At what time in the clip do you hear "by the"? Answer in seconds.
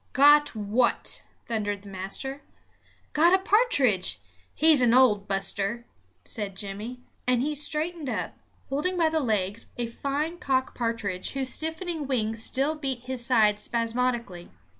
8.97-9.19